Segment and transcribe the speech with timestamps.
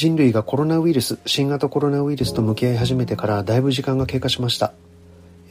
[0.00, 4.72] 人類がコロナウイルス新型コロナウイルスと向き合い始めてからだいぶ時間が経過しました、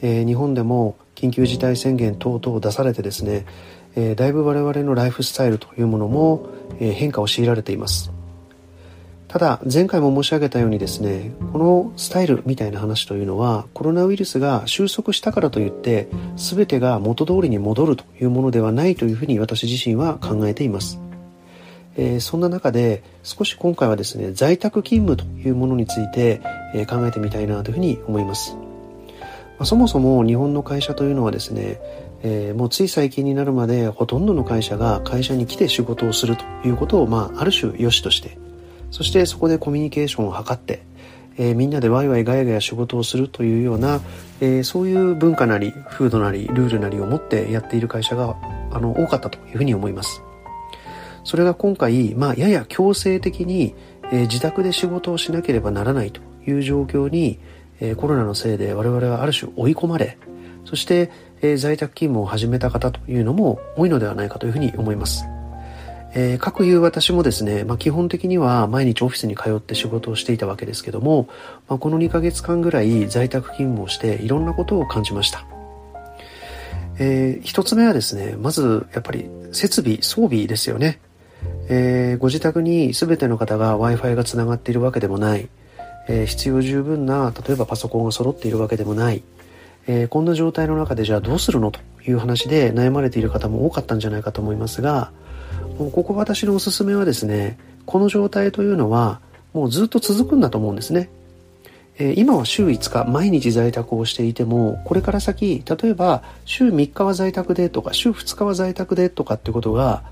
[0.02, 3.46] えー、日本でも緊急事態宣言等々出されてですね、
[3.94, 6.48] えー、だいぶ我々のライフスタイルというものも、
[6.80, 8.10] えー、変化を強いられています。
[9.28, 20.98] ただ前回も申し上げたようにですねこのスタイルみたいな話というのはコロナウイルスが収束したからといって全てが元通りに戻るというものではないというふうに私自身は考えています、
[22.00, 26.40] えー、そんな中で少し今回はですね在宅勤務というものについて、
[26.74, 28.60] え考えてみたいなというふうに思います、ま
[29.60, 31.78] あ、そもそも日本の会社というのはですね
[32.22, 38.36] えー、もうつい最近になるまでほとんどの会社が会社に来て仕事をするということを、まあ、ある種良しとして
[38.90, 40.82] そしてそこでコミュニケーションを図って、
[41.38, 44.02] え、みんなでワイワイガヤガヤ仕事をするというような、
[44.42, 48.36] え、そういう文化なり風土なりルールなりを持ってやっている会社が
[48.70, 50.22] あの多かったというふうに思います。
[51.24, 53.74] それが今回、まあ、やや強制的に、
[54.12, 57.38] え、自宅で仕事をしなければならないという状況に、
[57.80, 60.18] えコロナのせいで我々はある種追い込まれ
[60.64, 61.10] そして、
[61.42, 65.24] え在宅勤務を始めた方というのも多いのではないかというふうに思います
[66.12, 71.28] えー、各いう私もですね、まあ、基本的には毎日オフィスに通って仕事をしていたわけですけども、
[71.68, 75.44] まあ、この2ヶ月間ぐらい在宅勤務をしていろんなことを感じました。
[76.98, 81.00] えー、一つ目はですね、まずやっぱり設備、装備ですよね。
[81.72, 85.48] えー、ご自宅に全ての方が Wi-Fi がつながっているわけでもない、
[86.08, 89.22] えー、必要十分な例えばパソコンが揃っているわけでもない、
[89.86, 95.12] えー、こんな状態の中でじゃあどうするのという話で悩まれている方も多かったんじゃないかと思いますが、
[95.78, 97.56] ここ私のおすすめはですね、
[97.86, 99.20] この状態というのは
[99.52, 101.08] もうずっと続くんだと思うんですね。
[101.98, 110.02] え今は週5日毎日在宅をしていてもこれから先例えば週3日は在宅でとか週2日は在宅でとかってことが、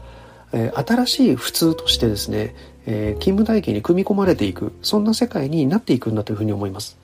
[0.52, 2.54] え新しい普通としてですね、
[2.86, 6.98] え勤務体系に組み込まれていくそんな世界になっていくんだというふうに思います。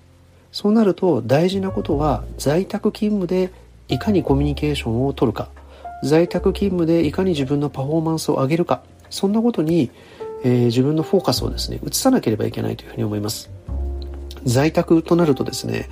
[0.54, 3.50] そうなると大事なことは在宅勤務で
[3.88, 5.48] いかにコミュニケーションを取るか
[6.04, 9.90] 在宅勤務でいかに自分のパフォーマンスを上げるかそんなことに、
[10.44, 13.50] えー、自分のフォーカスをですね移さなければいけないというふうに思います。
[14.44, 15.88] 在宅となるとですね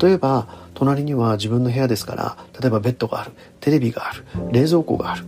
[0.00, 5.24] 例えば隣には自分の部屋ですから例えばベッドがあるテレビがある冷蔵庫がある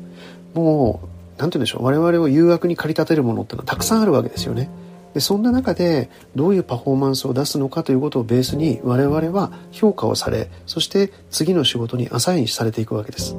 [0.54, 4.70] もう何て言うんでしょう我々を誘惑に駆り立てるものってのはたくさんあるわけですよね
[5.14, 13.34] でそんな中でどういうパフォーマンスを出すのかということをベースに我々は評価をされそして次の仕事にアサインされていくわけです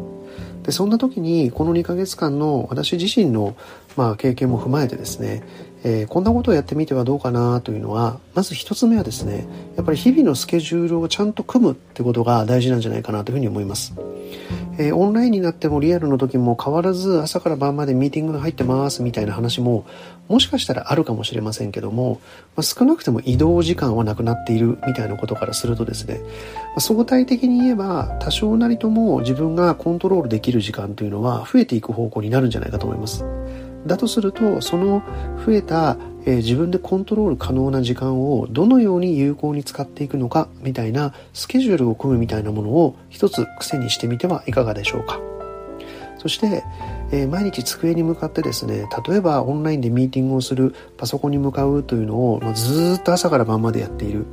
[0.64, 3.56] でそんな時にこの2ヶ月間の私自身の、
[3.96, 5.44] まあ、経験も踏まえてですね、
[5.84, 13.94] えー、こんなことをやってみてはどうかなというのはまず1つ目はですねやっぱり日々のスケジュールをちゃんと組むってことが大事なんじゃないかなというふうに思います。
[14.78, 19.86] えー、オンラインになってもリアルの時も変わらず朝から晩までミーティングが入ってますみたいな話も
[20.30, 22.22] もしかしたらあるかもしれませんけども、
[22.56, 33.26] まあ、少なくても移動時間はなくなっているみたいなことからするとですね、まあ、相対的に言えば多少なりとも自分がコントロールできる時間というのは増えていく方向になるんじゃないかと思います。
[33.86, 35.02] だとするとその
[35.46, 35.98] 増えた
[36.30, 45.20] えー、自分でコントロール可能な時間をどのように有効に使っていくのかみたいなスケジュールを組むみたいなものを一つ癖にしてみてはいかがでしょうか。
[46.20, 46.64] そして、
[47.12, 54.28] えー、毎日机に向かってですね例えばオンラインでミーティングをするパソコンに向かうというのを、まあ、ずっと朝から晩までやっている。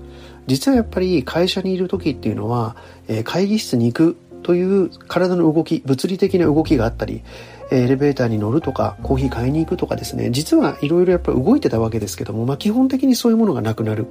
[0.46, 2.76] 実はやっぱり会社にいる時っていうのは、
[3.08, 7.24] えー、会議室に行くという体の動き物理的な動きがあったり
[7.72, 10.30] エレベーターに乗るとかコーヒー買いに行くとかですね。
[10.30, 14.06] 実はいろいろやっぱり動いてたわけですけども、まあ、基本的にそういうものがなくなる。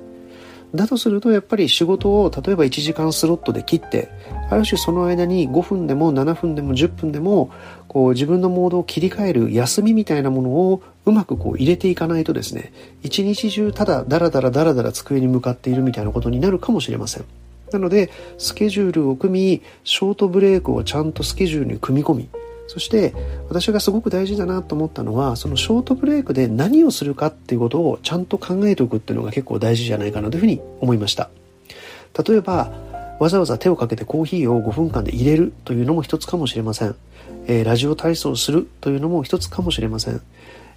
[0.74, 4.10] だとするとやっぱり仕事を例えば1時間スロットで切って
[4.50, 7.50] ある種その間に5分でも7分でも10分でも
[7.88, 12.74] こう自分のモードを切り替える休みみたいなものをうまくこう入れていかないとですね
[13.04, 17.45] 一日中ただダラダラダラダラ机に向かっているみたいなことになるかもしれません。
[17.72, 22.30] なのでスケジュールを組みショートブレイクをちゃんとスケジュールに組み込み。
[22.68, 23.14] そして
[23.48, 31.30] 私がすごく大事だなと思ったのはそのショートブレイクで何をするかっていうことをちゃんと考えておくっていうのが結構大事じゃないかなというふうに思いました。
[32.28, 32.72] 例えば
[33.20, 36.96] わざわざ手をかけてコーヒーを5分間で入れるというのも一つかもしれません、
[37.48, 40.22] えー、ラジオ体操をするというのも一つかもしれません、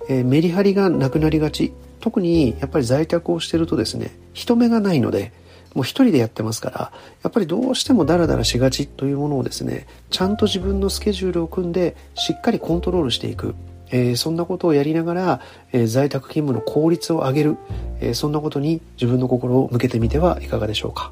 [0.08, 1.72] えー、メリハリがなくなりがち。
[2.00, 5.32] 特にやっぱり在宅をしてるとですね人目がないので
[5.74, 6.92] もう一人でやってますから
[7.22, 13.54] やっぱりどうしてもダラダラしがちというものをですねちゃんと自分のスケジュールを組んでしっかりコントロールしていく
[13.90, 15.40] えー、そんなことをやりながら、
[15.72, 17.56] えー、在宅勤務の効率を上げる、
[18.00, 21.10] えー、そんなことに自分の心を向けてみてはいかがでしょうか。